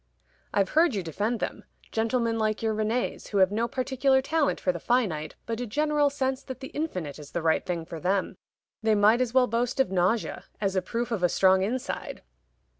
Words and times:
"I've 0.51 0.69
heard 0.71 0.95
you 0.95 1.03
defend 1.03 1.39
them 1.39 1.63
gentlemen 1.91 2.39
like 2.39 2.63
your 2.63 2.73
Rénés, 2.73 3.27
who 3.27 3.37
have 3.37 3.51
no 3.51 3.67
particular 3.67 4.19
talent 4.19 4.59
for 4.59 4.71
the 4.71 4.79
finite, 4.79 5.35
but 5.45 5.59
a 5.59 5.67
general 5.67 6.09
sense 6.09 6.41
that 6.41 6.59
the 6.59 6.69
infinite 6.69 7.19
is 7.19 7.29
the 7.33 7.41
right 7.43 7.63
thing 7.63 7.85
for 7.85 7.99
them. 7.99 8.35
They 8.81 8.95
might 8.95 9.21
as 9.21 9.35
well 9.35 9.45
boast 9.45 9.79
of 9.79 9.91
nausea 9.91 10.45
as 10.59 10.75
a 10.75 10.81
proof 10.81 11.11
of 11.11 11.21
a 11.21 11.29
strong 11.29 11.61
inside." 11.61 12.23